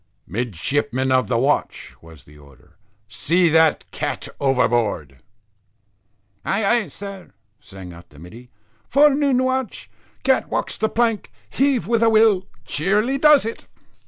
[0.25, 2.75] "Midshipman of the watch," was the order,
[3.07, 5.17] "see that cat overboard."
[6.43, 8.49] "Ay ay, sir," sang out the middy.
[8.87, 9.91] "Forenoon watch,
[10.23, 13.67] cat walks the plank, heave with a will cheerily does it."